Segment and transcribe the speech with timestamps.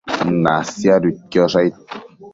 [0.43, 1.73] Nasiaduidquiosh aid